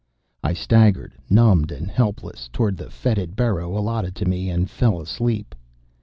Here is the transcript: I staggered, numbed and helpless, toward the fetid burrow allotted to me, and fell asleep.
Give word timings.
I 0.43 0.53
staggered, 0.53 1.13
numbed 1.29 1.71
and 1.71 1.87
helpless, 1.91 2.49
toward 2.51 2.75
the 2.75 2.89
fetid 2.89 3.35
burrow 3.35 3.77
allotted 3.77 4.15
to 4.15 4.25
me, 4.25 4.49
and 4.49 4.67
fell 4.67 4.99
asleep. 4.99 5.53